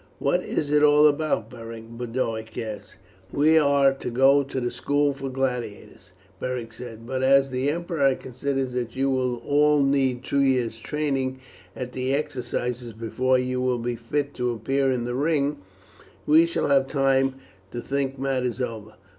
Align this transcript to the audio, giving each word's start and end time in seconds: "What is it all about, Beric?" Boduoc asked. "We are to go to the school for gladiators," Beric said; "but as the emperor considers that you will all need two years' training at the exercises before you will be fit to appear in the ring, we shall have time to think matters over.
"What 0.17 0.41
is 0.43 0.71
it 0.71 0.81
all 0.81 1.05
about, 1.05 1.47
Beric?" 1.51 1.87
Boduoc 1.91 2.57
asked. 2.57 2.95
"We 3.31 3.59
are 3.59 3.93
to 3.93 4.09
go 4.09 4.41
to 4.41 4.59
the 4.59 4.71
school 4.71 5.13
for 5.13 5.29
gladiators," 5.29 6.11
Beric 6.39 6.73
said; 6.73 7.05
"but 7.05 7.21
as 7.21 7.51
the 7.51 7.69
emperor 7.69 8.15
considers 8.15 8.73
that 8.73 8.95
you 8.95 9.11
will 9.11 9.35
all 9.47 9.79
need 9.83 10.23
two 10.23 10.41
years' 10.41 10.79
training 10.79 11.39
at 11.75 11.91
the 11.91 12.15
exercises 12.15 12.93
before 12.93 13.37
you 13.37 13.61
will 13.61 13.77
be 13.77 13.95
fit 13.95 14.33
to 14.33 14.51
appear 14.53 14.91
in 14.91 15.03
the 15.03 15.13
ring, 15.13 15.57
we 16.25 16.47
shall 16.47 16.69
have 16.69 16.87
time 16.87 17.35
to 17.71 17.79
think 17.79 18.17
matters 18.17 18.59
over. 18.59 18.95